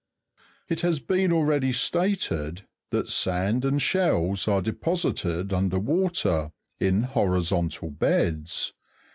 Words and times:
10. 0.67 0.75
It 0.77 0.81
has 0.81 0.99
been 0.99 1.31
already 1.31 1.71
stated 1.71 2.63
that 2.89 3.07
sand 3.07 3.63
and 3.63 3.79
shells 3.79 4.47
are 4.47 4.59
deposited, 4.59 5.53
under 5.53 5.77
water, 5.77 6.51
in 6.79 7.03
horizontal 7.03 7.91
beds. 7.91 8.73